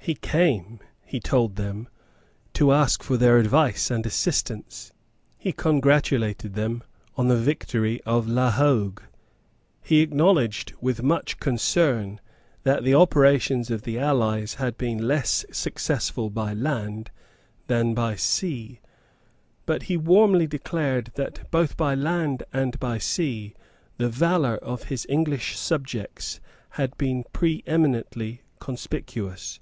[0.00, 1.86] He came, he told them,
[2.54, 4.90] to ask for their advice and assistance.
[5.36, 6.82] He congratulated them
[7.16, 9.02] on the victory of La Hogue.
[9.82, 12.22] He acknowledged with much concern
[12.62, 17.10] that the operations of the allies had been less successful by land
[17.66, 18.80] than by sea;
[19.66, 23.52] but he warmly declared that, both by land and by sea,
[23.98, 26.40] the valour of his English subjects
[26.70, 29.60] had been preeminently conspicuous.